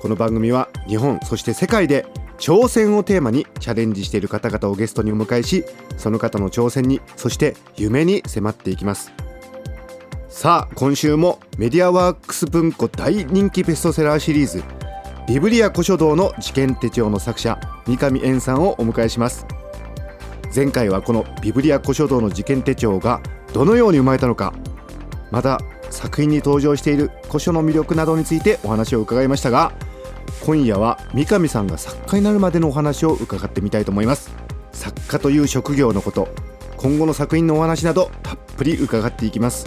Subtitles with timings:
[0.00, 2.06] この番組は日本そして世界で
[2.38, 5.64] 挑戦をテーマにチャレンジしている方々をゲストにお迎えし
[5.98, 9.12] その方の挑戦にそして夢に迫っていきます。
[10.30, 14.62] さあ今週もメディアワークス文庫大人気ベストセラーシリーズ
[15.28, 19.46] ビブリア古書道の事件手帳の作者三上円さんをお迎えします。
[20.54, 23.20] 前回はこのビブリア古書道の事件手帳が
[23.52, 24.54] どのように生まれたのか
[25.30, 29.72] また作品に登場している古書の魅力などについてお話を伺いましたが
[30.40, 34.30] 今夜は三上さんが作家になるまでのお話を伺ってみたいと思います。
[34.72, 36.28] 作家という職業のこと
[36.76, 39.66] 今後の作品のお話などたっぷり伺っていきます。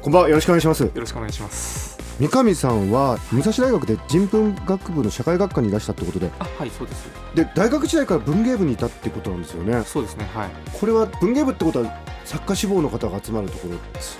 [0.00, 0.84] こんばんはよろしくお願いします。
[0.84, 1.85] よろしくお願いします。
[2.18, 6.30] 三上さんは武蔵大学で人文学部の社会学科にいらしたってことで。
[6.38, 7.10] あはいそうです。
[7.34, 9.82] で大学時代から文芸部にいたってことなんですよね。
[9.84, 10.50] そうですねはい。
[10.72, 13.76] これは文芸部ってことは作家志望の方が集まるところ。
[14.00, 14.18] そ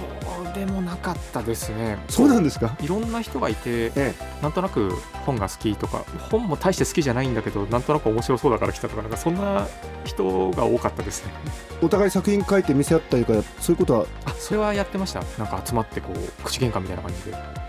[0.51, 1.99] うでもなかったですね。
[2.11, 2.77] そうなんですか？
[2.83, 4.15] いろんな人がいて、ええ。
[4.43, 4.93] なんとなく
[5.25, 9.67] 本が好きとか本も大して好きじゃないんだけどなんとなく面白そうだから来たとかなんかそんな
[10.05, 11.33] 人が多かったですね。
[11.81, 14.07] お互い作品書いて見せ合ったりとかそういうことは？
[14.27, 15.23] あそれはやってました。
[15.39, 17.66] なんか集まってこう口喧嘩みたいな感じで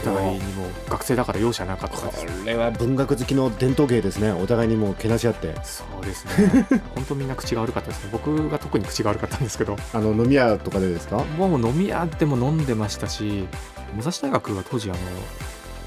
[0.00, 2.12] お互いにもう学生だから容赦なかったこ
[2.44, 4.32] れは文学好きの伝統芸ですね。
[4.32, 5.54] お互いにもうけなし合って。
[5.62, 6.66] そうですね。
[6.94, 8.08] 本当みんな口が悪かったですね。
[8.12, 9.76] 僕が特に口が悪かったんですけど。
[9.92, 11.18] あの飲み屋とかでですか？
[11.38, 13.46] もう飲み屋でも飲んでましたし
[13.94, 14.98] 武蔵大学は当時あの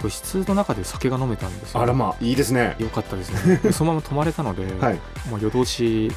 [0.02, 1.81] 部室の中で酒が飲めたんですよ。
[1.81, 2.75] あらまあいいですね。
[2.80, 3.58] よかったですね。
[3.64, 5.00] でそのまま泊まれたので、 はい。
[5.30, 6.11] もう夜通し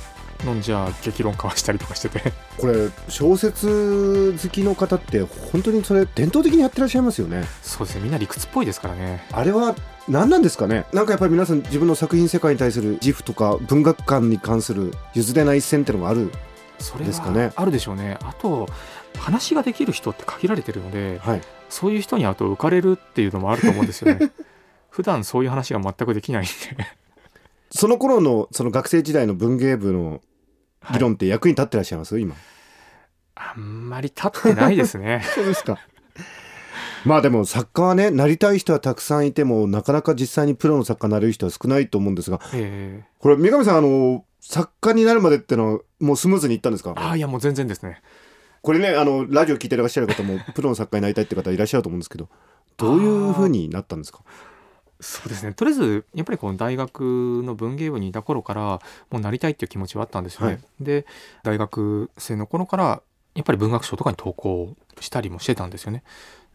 [0.44, 2.32] 飲んじゃ激論交わしたりとかしてて。
[2.58, 7.44] これ小説好きの方って本当にそれ伝統的にやってらっしゃいますよね。
[7.62, 8.02] そうですね。
[8.02, 9.24] みんな理屈っぽいですからね。
[9.32, 9.74] あれは
[10.08, 10.84] 何なんですかね？
[10.92, 16.30] なんかやっぱり皆さん自分の作品世界に対する自負とか文学観に関する譲れない一線っていうのがある
[16.78, 17.46] それですかね？
[17.46, 18.18] はあるでしょうね。
[18.22, 18.68] あと
[19.18, 21.40] 話ができる人って限られてるのではい。
[21.68, 24.30] そういう人に会うと浮かれるっていうのもあると思うんですよね。
[24.88, 26.50] 普段そういう話が全くできないんで
[27.70, 30.20] その頃のその学生時代の文芸部の
[30.92, 32.34] 議論って役に立ってらっしゃいます、今。
[33.34, 35.22] あんまり立ってないですね。
[35.34, 35.78] そうですか。
[37.04, 43.08] まあでも作家はねなりたい人はたくさんいてもなかなか実際にプロの作家になれる人は少ないと思うんですがええ。
[43.20, 46.94] これ三上さんあの作家になるまでってのはもうスムーズにいったんですか？
[46.96, 48.00] ああいやもう全然ですね。
[48.62, 52.28] これねあのラジオ聞いてらっしゃる方もプロの作家になりたいって方いらっしゃると思うんですけど
[52.76, 54.20] どういうふうになったんですか？
[55.00, 55.52] そうですね。
[55.52, 58.62] とりあえずやっぱりこの大学の文芸部にいた頃から
[59.10, 60.60] もうなりたいっていう気持ちはあったんですよね、はい。
[60.80, 61.06] で
[61.42, 63.02] 大学生の頃から
[63.34, 66.02] やっぱり文学賞とかに投稿したりもしてたんですよね。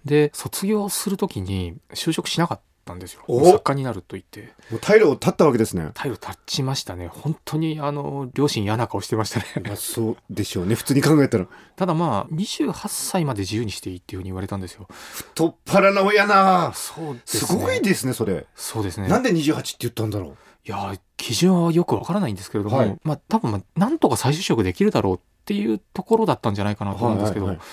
[0.06, 2.59] で卒業する時に就職しなかっ
[2.91, 3.24] たんですよ。
[3.28, 3.46] お？
[3.46, 4.53] 作家になると言って。
[4.69, 5.90] もう退路を断ったわけですね。
[5.94, 7.07] 態度立ちましたね。
[7.07, 9.46] 本当にあの両親嫌な顔してましたね。
[9.66, 10.75] まあそうでしょうね。
[10.75, 11.47] 普通に考えたら。
[11.75, 14.88] ただまあ28歳まで自由にしていいっていうふうに言われたんですよ。
[14.90, 16.74] 太っ腹な親な。
[16.75, 17.47] そうですね。
[17.47, 18.46] すごいですねそれ。
[18.56, 19.08] そうですね。
[19.08, 20.35] なんで28って言ったんだろう？
[20.63, 22.97] いや基準はよくわからないんですけれども、はい。
[23.03, 27.66] まあ多分まあなんとか再就職できるだろうっていうところだったんじゃないかなと思うんですけど、はいはい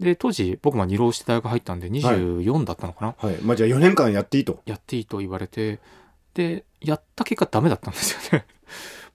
[0.00, 4.60] で当時僕も二浪して大学入ったんで24だったのかな、はい、まあじゃあ4年間やっていいと。
[4.66, 5.80] やっていいと言われて
[6.34, 8.46] でやった結果ダメだったんですよね。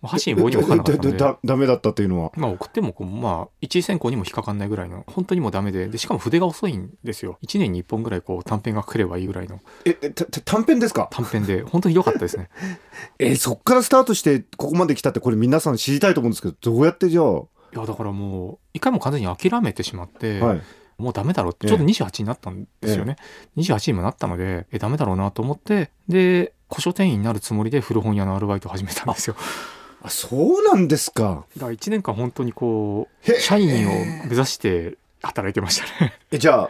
[0.01, 1.17] もう箸に棒にもかかんなかったんで。
[1.17, 12.49] だだダメだったというのはまあ送ってもこうまあ一位選考にも引っかかんないぐらいの本当にもうダメででしかも筆が遅いんですよ1年に1本ぐらいこう短編が書ければいいぐらいのええたた短編ですか短編で本当に良かったですね
[13.19, 17.41] えそっからスタートしてここまで来たってこれ皆さん知りたいと思うんですけどどうやってじゃあ、
[17.73, 20.61] いやだからもう一回もう完全に諦めてしまって、はい。
[20.97, 21.71] もうダメだろうってええ。
[21.71, 23.15] ちょうど28になったんですよね、
[23.57, 29.35] 28にもなったのでえダメだろうなと思ってで古書店員になるつもりで古本屋のアルバイトを始めたんですよ。
[30.01, 31.45] あそうなんですか。
[31.55, 33.91] だから1年間本当にこう社員を
[34.27, 36.13] 目指して働いてましたね。
[36.31, 36.69] えじゃあ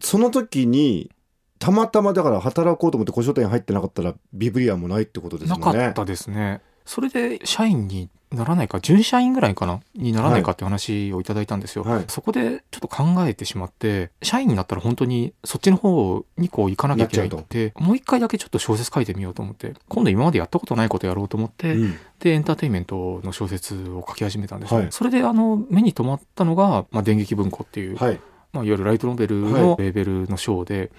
[0.00, 1.10] その時に
[1.58, 5.58] たまたまだから働こうと思って古書店に入ってなかったらビブリアもないってことですね。
[5.58, 6.60] かったですね。
[6.84, 8.80] それで社員にならないか？
[8.80, 9.80] 準社員ぐらいかな？
[9.94, 12.04] にならないかって話をいただいたんですよ、はい。
[12.08, 21.98] そこでちょっと考えてしまって社員になったら本当にそっちの方にこう行かなきゃいけないなっってもう一回だけちょっと小説書いてみようと思って今度今までやったことないことやろうと思って、うん。
[22.18, 24.88] でエンターテインメントの小説を書き始めたんですよ、はい。
[24.90, 28.20] それであの目に留まったのが、まあ、電撃文庫っていう、はい。
[28.52, 29.52] まあ、いわゆるライトノベルはい。
[29.52, 30.90] のレーベルの賞で、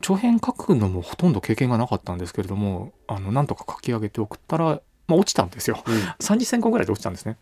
[0.00, 5.76] 長編書くのもほとんど経験がなかったんですけれどもあのなんとか書き上げて送ったら、まあ、落ちたんですよ。
[6.20, 7.36] 3次選考ぐらいで落ちたんですね。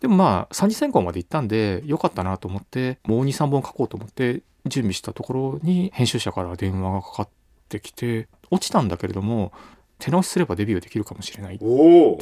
[0.00, 7.28] でもまあ3次選考まで行ったんでよかったなと思ってもう23本書こうと思って準備したところに編集者から電話がかかっ
[7.68, 9.50] てきて落ちたんだけれども
[9.98, 11.64] 手直しすればデビューできるかもしれないって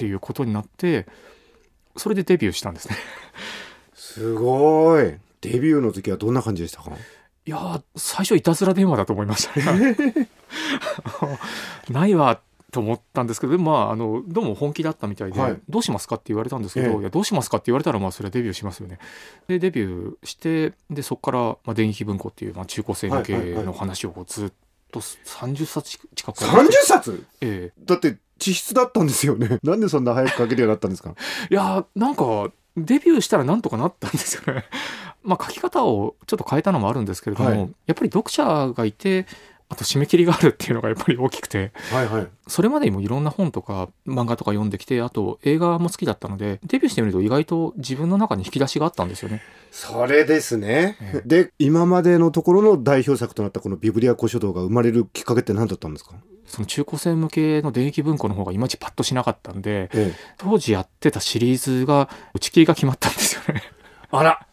[0.06, 1.06] いうことになって
[1.96, 2.96] それでデビューしたんですね。
[3.94, 5.14] すごい。
[5.42, 6.90] デビューの時はどんな感じでしたか？
[6.92, 9.96] いやー最初いたずら電話だと思いましたね。
[11.90, 12.40] ないわ
[12.72, 15.58] と思ったんですけどまああのどうも本気だったみたいで、はい。
[15.68, 17.00] どうしますかって言われたんですけど、ええ。
[17.00, 18.98] いやどうしますかって言われたらまあそれはデビューしますよね。
[19.48, 24.52] でデビューしてでそこから、まあ、電撃文庫っていう、まあ、中高生向けはいはいはいの話をこうずっ
[24.90, 27.82] と30冊近く30冊ええ。
[27.84, 29.58] だって地質だったんですよね。
[29.64, 31.14] なんでそんな早く書けるようになったんですか？
[31.50, 34.64] いやーなんかデビューしたらなんとかなったんですよね。
[35.24, 37.58] まあ書き方をちょっと変えたのもあるんですけれども、はい。
[37.58, 39.26] やっぱり読者がいて
[39.68, 41.72] あと締め切りがあるっていうのがやっぱり大きくて。
[41.90, 42.28] はいはい。
[42.46, 49.42] それまでにもいろんな本とか漫画とか読んできてあと映画も好きだったのでデビューしてみると意外と自分の中に引き出しがあったんですよね。
[49.72, 51.28] それですね、ええ。
[51.28, 56.12] で今までのところの代表作となったこのビブリア古書道が生まれるきっかけって何だったんですか？
[56.46, 60.14] その中高生向けの電撃文庫の方がいまいちパッとしなかったんでええ。
[60.38, 63.62] 当時やってたシリーズが打ち切りが決まったんですよね。
[64.12, 64.46] あら。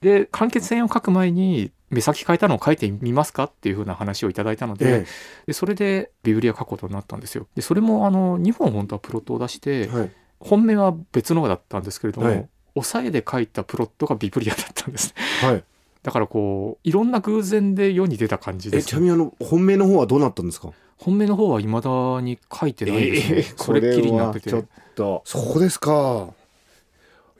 [0.00, 5.06] で完結編を書く前に目先変えたのを書いてみますかっていう風な話をいただいたので,、え
[5.46, 7.46] でそれでビブリア書くことになったんですよ。
[7.54, 10.10] でそれもあの2本本当はプロットを出して、えはい
[10.44, 15.14] 本命は別のだったんですけれども、はい抑えで書いたプロットがビブリアだったんです。
[15.40, 15.64] はい
[16.02, 20.70] だからこういろんな偶然で世に出た感じです、えちなみにあの本命の方はどうなったんですか？
[20.96, 23.42] 本命の方は未だに書いてないですね。
[23.56, 24.50] それっきりになってて。
[24.50, 26.28] ちょっとそうですか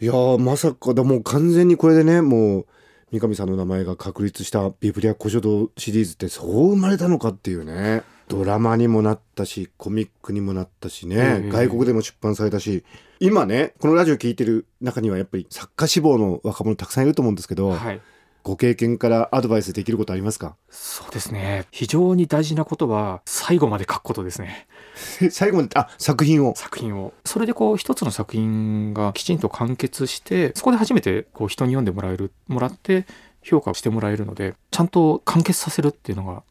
[0.00, 2.66] いやーまさかだもう完全にこれでねもう
[3.12, 8.02] 三上さんの名前が確立したビブリア古書道シリーズってそう生まれたのかっていうね。
[8.28, 12.84] ドラマにもなったしコミックにもなったしね、ええ外国でも出版されたし。
[13.20, 18.00] 今ねこのラジオ聞いてる中にはやっぱり作家志望の若者たくさんいると思うんですけど、はい。
[18.42, 20.56] ご経験からアドバイスできることありますか？
[20.70, 21.66] そうですね。
[21.70, 24.66] 非常に大事なことは最後まで書くことですね。
[25.30, 26.54] 最後まであ作品を。
[26.56, 27.12] 作品を。
[27.24, 33.06] それでこう一つの作品がきちんと完結してそこで初めてこう人に読んでもらえるもらって
[33.42, 36.42] 評価してもらえるのでちゃんと完結させるっていうのが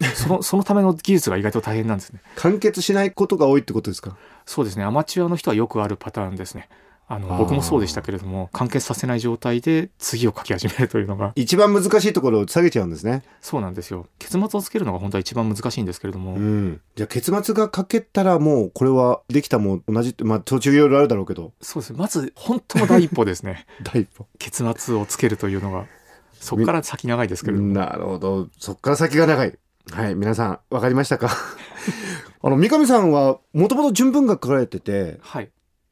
[0.14, 2.20] そのそのための技術が意外と大変なんですね。
[2.36, 4.16] 完結しないことが多いってことですか？
[4.46, 4.84] そうですね。
[4.84, 6.68] アマチュアの人はよくあるパターンですね
[7.08, 13.22] あの僕もそうでしたけれども完結させない状態で次を書き始めるというのが一番難しいところを下げちゃうんですね。
[13.40, 14.06] そうなんですよ。
[14.18, 21.52] 結末をつけるのが本当は一番難しいんですけれども、うん、じゃあ結末が書けたらもうこれはできたも同じまあ途中いろいろあるだろうけど。
[21.60, 21.92] そうです。
[21.92, 23.66] まず本当の第一歩ですね。
[23.84, 24.26] 第一歩。
[24.38, 25.86] 結末をつけるというのが
[26.32, 27.72] そこから先長いですけれども。
[27.72, 28.48] なるほど。
[28.58, 29.56] そっから先が長い。
[29.92, 31.30] はい皆さんわかりましたか？
[32.42, 35.50] あの三上さんはもともと純文学書かれててはい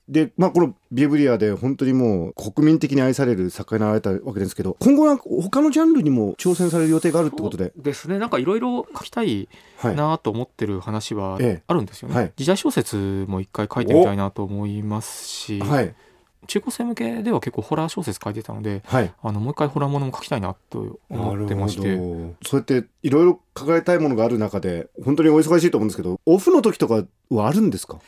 [0.09, 7.73] でまあこのビブリアで本当にもう国民的に愛される作家になられたわけですけど今後は他のジャンルにも挑戦される予定があるってことで。
[7.77, 8.19] ですね。
[8.19, 9.49] なんかいろいろ書きたい
[9.79, 11.63] はいなと思ってる話はええ。
[11.67, 12.33] あるんですよね、はい。
[12.37, 15.95] 時代小説も一回書いてみたいなと思いますし、はい。
[16.47, 19.11] 中高生向けでは結構ホラー小説書いてたのではい。
[19.23, 21.97] あのもう一回ホラーものも書きたいなと思ってまして。
[22.43, 27.99] そうやっていろいろ書かれたいものがある中で本当にお忙しいと思うんですけどオフの時とかはあるんですか？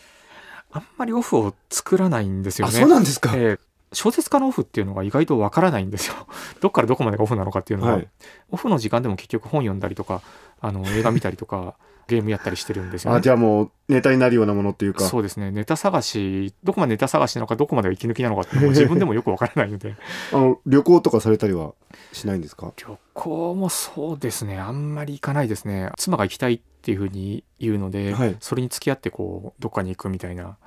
[0.76, 3.58] あんまりオフを作らないんですよあねそうなんですか、ええ。
[3.92, 6.14] 小説家のオフっていうのが意外とわからないんですよ。
[6.60, 8.08] どっからどこまでがオフなのかっていうのが、はい。
[8.50, 10.22] オフの時間でも結局本読んだりとか
[10.60, 11.76] あの映画見たりとか
[12.08, 13.18] ゲームやったりしてるんですよね。
[13.18, 15.04] あじゃあもうネタになるようなものっていうか。
[15.04, 15.50] そうですね。
[15.50, 19.96] ネタ探しどこまでネタ探しなのかどこまでが息抜きなのかっていうのも自分でもよくわからないので。
[20.32, 21.72] あの旅行とかされたりは
[22.12, 22.72] しないんですか？
[22.76, 24.58] 旅行もそうですね。
[24.58, 25.90] あんまり行かないですね。
[25.96, 28.36] 妻が行きたいっていうふうに言うので、はい。
[28.40, 30.58] それに付き合ってこうどっかに行くみたいな。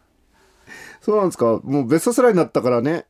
[1.00, 1.60] そうなんですか。
[1.64, 3.06] もうベストセラーになったからね。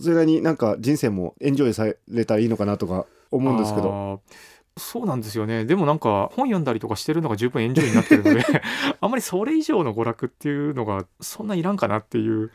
[0.00, 3.90] それなりになんか人生もエンジョイされたらいいのかなとか思うんですけど。
[3.90, 4.36] あー
[4.78, 5.64] そうなんですよね。
[5.64, 8.44] でもなんか本読んだりとかしてるのが十分エンジョイになってるので
[9.00, 12.50] あんまりそれ以上の娯楽っていうのがそんないらんかなっていう。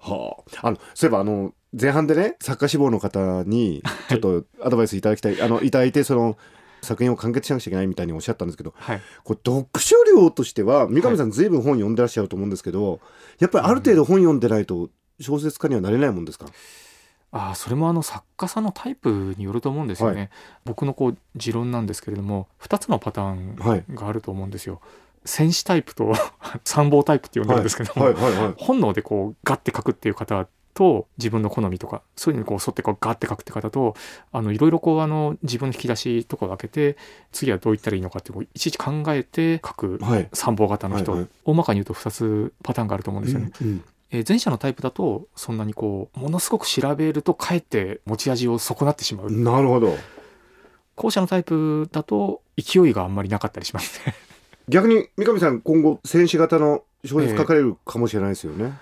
[0.00, 6.36] はあ、あのそういえばあの前半でね作家志望の方にちょっとアドバイスいただきたい、あのいただいてその
[6.82, 9.00] 作品を完結しなくちゃいけないみたいにおっしゃったんですけどはい。
[9.24, 11.48] これ読書量としては三上さんずい。
[11.48, 13.00] ぶん本読んでらっしゃると思うんですけど、
[13.38, 16.46] やっぱりある程度本読んでないと小説家にはなれないもんですか、
[17.30, 20.28] ああそれもあの作家さんのタイプによると思うんですよね、は
[20.64, 24.80] 僕のこう持論なんですけれども2つのパターンはいがあると思うんですよ。
[25.24, 26.12] 戦士タイプと
[26.64, 28.14] 参謀タイプって呼んでるんですけども、はい。
[28.14, 28.32] はい。
[28.32, 28.54] はい。
[28.56, 33.94] 本能でこうガッて書くっていう方と自分の好みとかそういうのにこう沿ってこうガッて書くって方と
[34.32, 36.96] あのいろいろこうあの自分の引き出しとかを開けて
[37.30, 40.28] 次はどういったらいいのかってこういちいち考えて書くはい。
[40.32, 41.30] 参謀型の人、はいはい。
[41.44, 43.50] 大まかに言うと2つパターンがあると思うんですよね。
[43.60, 49.30] うんえー前者のタイプだとそんなにこうものすごく調べるとかえって持ち味を損なってしまう。
[49.30, 49.96] なるほど。
[50.96, 54.14] 後者のタイプだと勢いがあんまりなかったりしますね。
[54.68, 58.72] 逆に三上さん今後戦士型の小説書かれるかもしれないですよね、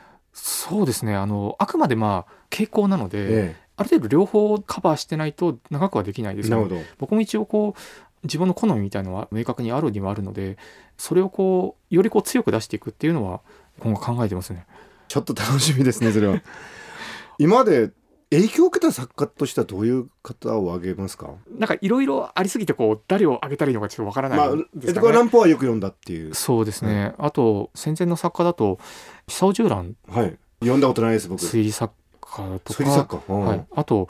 [0.70, 1.14] そうですね。
[1.14, 6.90] あのあくまでまあ傾向なので、えある程度両方カバーしてないと長くはできないですよねえなるほど。
[6.98, 7.80] 僕も一応こう
[8.24, 10.58] 自分の好みみたいのは明確にあるにはあるので
[10.98, 13.40] それをこうよりこう強く出していくっていうのは
[13.78, 14.66] 今後考えてますね。
[15.08, 16.42] ちょっと楽しみですねそれは。
[17.38, 17.90] 今まで
[18.30, 21.30] 影響を受けた作家としてはどういう方を挙げますか？
[21.58, 26.34] なんかいろいろありすぎてこう誰を挙げたらいいのかちょっとわからないまあんですかね、エドガー・ランポーはよく読んだっていう。
[26.34, 28.78] そうですね、あと戦前の作家だと
[29.26, 29.96] 久尾十蘭。
[30.06, 31.42] はい読んだことないです僕。
[31.42, 33.46] 推理作家と推理作か、家、うん。
[33.46, 34.08] はい、あと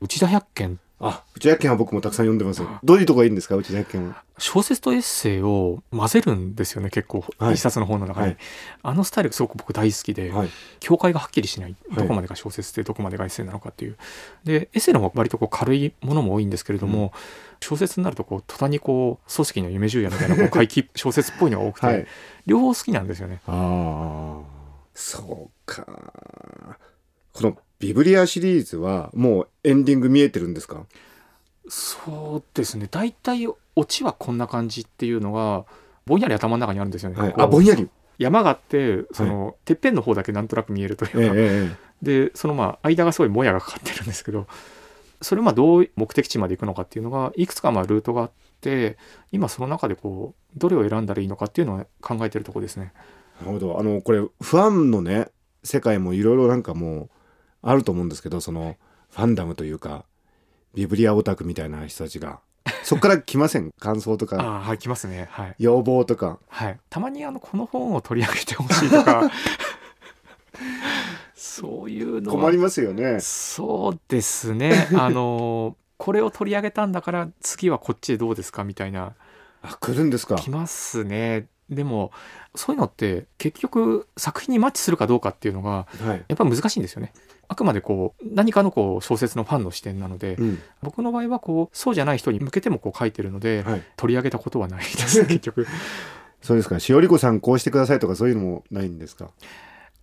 [0.00, 3.56] 内田百軒あ内田百軒は僕もたくさん読んでますどういうとこがいいんですか？
[3.56, 4.22] 内田百軒は。
[4.38, 7.54] 小説とエッセイを混ぜるんですよね結構、はい。
[7.54, 8.36] 一冊の本の中に、はい。
[8.82, 10.48] あのスタイルがすごく僕大好きで、はい。
[10.78, 11.76] 境界がはっきりしない。
[11.90, 11.98] はい。
[11.98, 13.96] どこまでが小説でどこまでがエッセイなのかっていう。
[14.44, 17.12] でエッセイの方が割とこう軽いものも多いんですけれども、
[17.60, 22.06] 小説になるとこう途端にこう組織の夢十夜みたいなこう怪奇小説っぽいのが多くて、はい
[22.46, 23.06] 両方好きなん。
[23.06, 23.54] ですよねああ
[25.00, 26.78] そうか。
[27.32, 30.84] このビブリアシリーズはもうエンディング見えてるんですか？
[31.68, 32.86] そうですね。
[32.90, 35.64] 大体オチはこんな感じっていうのが
[36.04, 37.34] ぼんやり頭の中にあるんですよね、はい。
[37.38, 37.88] あぼんやり。
[38.18, 44.46] 山があってその、てっぺんの方だけなんとなく見えるというか、ええええでそのまあ間がすごいもやがかかってるんですけど
[45.22, 48.30] それをまあどう目的地まで行くのかっていうのがいくつかまあルートがあっ
[48.60, 48.98] て
[49.32, 52.92] 今その中でこうどれを選んだらいいのかっていうのを考えてるところですね。
[53.40, 53.78] なるほど。
[53.78, 55.28] あのこれファンのね
[55.64, 57.10] 世界もいろいろなんかもう
[57.62, 58.76] あると思うんですけどその
[59.10, 60.04] ファンダムというか
[60.74, 62.40] ビブリアオタクみたいな人たちが。
[62.82, 63.70] そこから来ません？
[63.78, 64.40] 感想とか？
[64.40, 65.28] ああはい来ますね。
[65.30, 66.38] はい、要望とか？
[66.48, 69.30] はい、たまにあのこの本を取り上げてほしいとか。
[71.34, 72.40] そういうのは。
[72.40, 73.20] 困りますよね。
[73.20, 74.88] そうですね。
[74.94, 78.64] あのこれを取り上げたんだから次はこっちでどうですか？
[78.64, 79.14] みたいな。
[79.62, 80.36] あ来るんですか？
[80.36, 82.10] 来ますねでも
[82.54, 87.12] そういうのって結局作品にマッチするかどうかっていうのがはい、やっぱ難しいんですよね。
[87.48, 90.58] あくまでこう何かのこう小説のファンの視点なのでうん。
[90.82, 95.66] 僕の場合はこうそうじゃない人に向けてもこう書いてるのではい、取り上げたことはないですね 結局。
[96.42, 96.80] そうですか。
[96.80, 99.30] しおりこさんこうしてくださいとかそういうのもないんですか？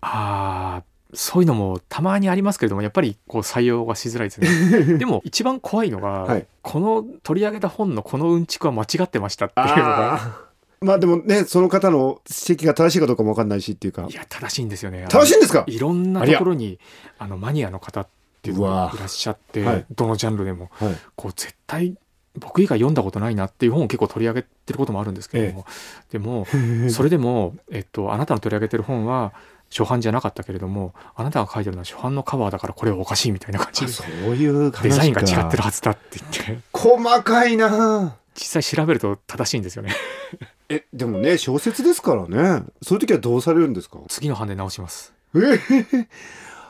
[0.02, 0.84] あー
[1.14, 4.98] そういうのもたまにありますけれどもやっぱりこう採用がしづらいですね。
[5.00, 6.46] でも一番怖いのが、はい。
[6.62, 10.47] この取り上げた本のこのうんちくは間違ってましたっていうのが
[10.82, 14.08] まあでもねその方の指摘が正しいかどうかもわかんないしっていうか。
[14.10, 15.06] いや正しいんですよね。
[15.10, 15.64] 正しいんですか？
[15.68, 16.80] いろんなところに
[17.18, 18.08] あのマニアの方っ
[18.42, 19.86] ていうのがいらっしゃって、はい。
[19.96, 20.70] どのジャンルでも。
[20.74, 20.96] はい。
[21.16, 21.96] こう絶対
[22.40, 25.66] 僕以外読んだことないなっていう本を結構取り上げてることもあるんですけれども、
[26.12, 26.46] でも
[26.92, 29.34] それでも、えっと、あなたの取り上げてる本は
[29.72, 36.60] 初版じゃなかったけれどもあなたが書いてるのは初版のカバーだからこれはおかしいみたいな感じであそういうデザインが違ってるはずだって言って。
[36.72, 38.16] 細かいな。
[38.36, 39.96] 実際調べると正しいんですよね
[40.70, 42.64] えでもね小説ですからね。
[42.82, 44.00] そういう時はどうされるんですか？
[44.10, 45.14] 次の版で直します。
[45.36, 45.60] え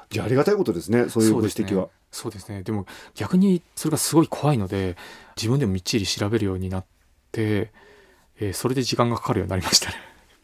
[0.10, 1.90] じゃあありがたいことですねそういうご指摘は。
[2.12, 2.64] そうですね。
[2.64, 2.86] でも
[3.16, 4.96] 逆にそれがすごい怖いので
[5.36, 6.86] 自分でもみっちり調べるようになっ
[7.32, 7.72] て、
[8.40, 9.96] えーそれで時間がかかるようになりましたね。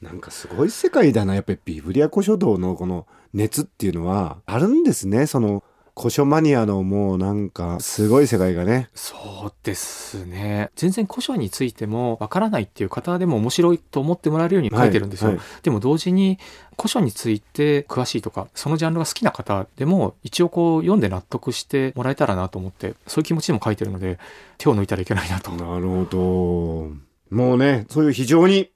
[0.02, 1.36] なんかすごい世界だな。
[1.36, 4.42] やっぱりビブリア古書道のこの熱っていうのは。
[4.46, 5.28] あるんですね。
[5.28, 5.64] その
[5.96, 8.90] 古書マニアのもうなんかすごい世界がね。
[8.96, 9.16] そ
[9.48, 10.72] うですね。
[10.76, 15.46] 全然古書についてもわからないっていう方でも面白いと思ってもらえるように書いてるんですよ、はいはい。
[15.62, 16.40] でも同時に
[16.78, 24.18] 古書について詳しいとかそのジャンルが好きな方でも一応こう読んで納得してもらえたらなと思ってそういう気持ちでも書いてるので
[24.58, 25.52] 手を抜いたらいけないなと。
[25.52, 27.36] なるほど。
[27.36, 28.72] もうねそういう非常に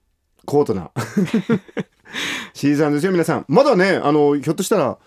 [0.45, 0.91] 高度な
[2.53, 3.45] シーズンですよ皆さん。
[3.47, 4.97] まだねあのひょっとしたら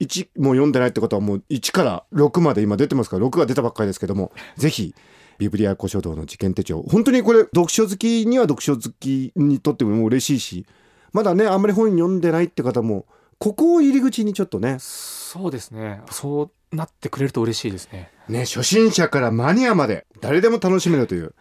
[0.00, 4.94] 1もう読んでないってことはもう1から6まで今出てますから6が出たばっかりですけどもぜひ
[5.38, 6.82] ビブリア古書道の事件手帳。
[6.82, 10.66] 本当にこれ読書好きには読書好きにとっても嬉しいし
[11.12, 13.06] まだねあんまり本読んでないって方も
[13.38, 14.76] ここを入り口にちょっとね。
[14.78, 16.00] そうですね。
[16.10, 18.10] そうなってくれると嬉しいですね。
[18.28, 21.34] ね初心者からマニアまで誰でも楽しめるという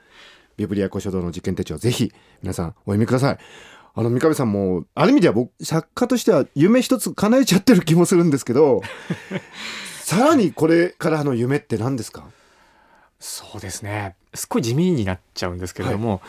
[0.57, 1.77] ビブリア古書道の実験手帳。
[1.77, 3.37] ぜひ皆さんお読みください
[3.95, 8.81] あの三上さんもある意味では僕作家としては夢一つ叶えちゃってる気もするんですけど
[10.01, 12.25] さらにこれからの夢って何ですか？
[13.19, 14.15] そうですね。
[14.33, 16.21] すっごい地味になっちゃうんですけれども、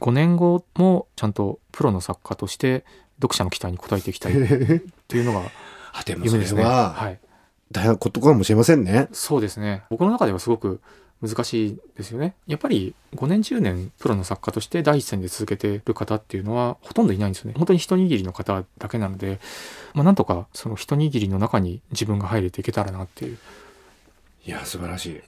[0.00, 2.84] 5年後もちゃんとプロの作家として
[3.20, 5.42] 読者の期待に応えていきたい っていうのが
[6.06, 6.62] 夢ですね。
[6.62, 7.18] れははい、
[7.70, 9.08] 大変なことかもしれませんね。
[9.12, 9.82] そうですね。
[9.90, 10.80] 僕の中ではすごく
[11.20, 12.34] 難しいですよね。
[12.46, 17.54] やっぱり5年10年プロの作家として第一線で続けてる方っていうのはほとんどいないんですよね。
[17.56, 19.40] 本当に一握りの方だけなので、
[19.94, 23.38] まあ、なんとかその一握りの中に自分が入れていけたらなっていう。
[24.46, 25.20] いや素晴らしい。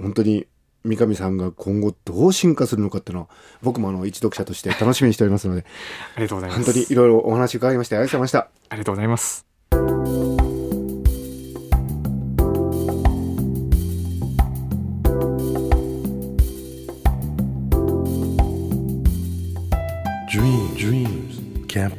[0.00, 0.46] 本当に
[0.84, 3.28] 三上さんが今後どう進化するのかっていうのは
[3.62, 5.64] 僕もあの一読者として楽しみにしておりますので。
[6.16, 6.64] ありがとうございます。
[6.64, 8.50] 本当にいろいろお話伺いましてありがとうございました。
[8.68, 9.51] ありがとうございます。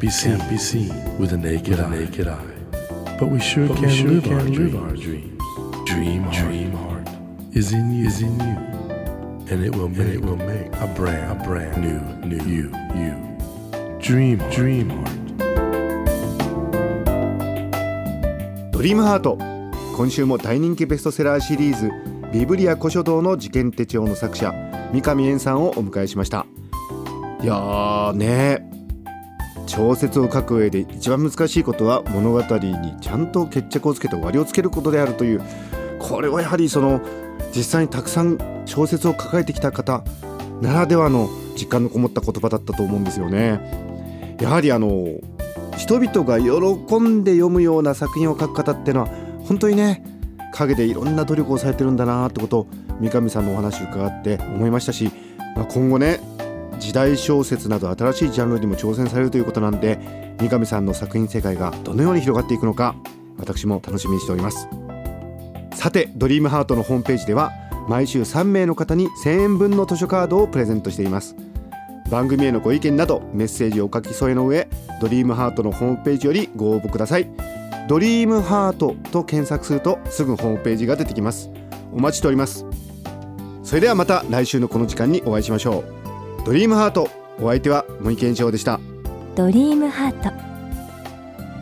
[0.03, 1.89] Be seen, can't be seen with the naked, eye.
[1.89, 2.37] naked eye.
[3.17, 4.75] But we sure But we can, sure live, can our live dreams.
[4.75, 5.41] our dreams.
[5.85, 7.07] Dream, dream heart
[7.53, 8.57] is in you, is in you,
[9.49, 13.15] and it will make, it will make a brand, a brand new, new you, you.
[14.01, 15.19] Dream, dream heart.
[18.71, 19.37] ドリームハート
[19.95, 21.89] 今週も大人気ベストセラーシリーズ
[22.33, 24.51] ビブリア古書道の事件手帳の作者
[24.91, 26.45] 三上円さんをお迎えしました
[27.41, 28.72] いやーね
[29.75, 35.41] 小説を書く上で一番難しいことは物語にちゃんと決着をつけて終わりをつけることであるという
[35.97, 37.01] これはやはりその
[37.55, 38.37] 実際にたくさん
[38.67, 40.03] 小説を抱えてきた方
[40.61, 44.35] ならではの実感のこもった言葉だったと思うんですよね。
[44.39, 45.07] やはりあの
[45.75, 49.07] 人々が喜んで読むような作品を書く方っていうのは
[49.47, 50.03] 本当にね
[50.53, 52.67] 陰でいろんな努力をされてるんだなってことを
[52.99, 55.11] 三上さんのお話を伺って思いましたし、
[55.55, 56.19] まあ、今後ね
[56.83, 62.93] 時代小説など新しいジャンルにも挑戦されるということなんで三上さんの作品世界がどのように広がっていくのか
[63.37, 64.67] 私も楽しみにしております。
[65.73, 67.53] さてドリームハートのホームページでは
[67.87, 71.37] 毎週3名の方に1000円分の図書カードをプレゼントしています。
[72.11, 74.67] 番組へのご意見などメッセージをお書き添えの上
[74.99, 77.27] ドリームハートのホームページよりご応募ください。
[77.87, 81.49] ドリームハートと検索するとすぐホームページが出てきます。
[81.93, 82.65] お待ちしております。
[83.63, 86.02] それではまた来週のこの時間にお会いしましょう。
[86.45, 87.09] ドリームハート。
[87.39, 88.81] お相手は森健翔でした。
[89.33, 90.29] ドリームハート。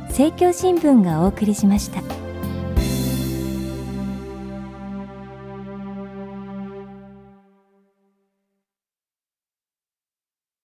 [0.08, 2.21] 政教新聞がお送りしました。